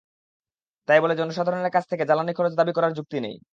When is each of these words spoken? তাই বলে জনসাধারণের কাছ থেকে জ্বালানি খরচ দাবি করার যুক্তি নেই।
তাই 0.87 0.99
বলে 0.99 1.13
জনসাধারণের 1.15 1.73
কাছ 1.73 1.83
থেকে 1.87 2.03
জ্বালানি 2.05 2.33
খরচ 2.33 2.53
দাবি 2.55 2.71
করার 2.73 2.95
যুক্তি 2.97 3.17
নেই। 3.25 3.35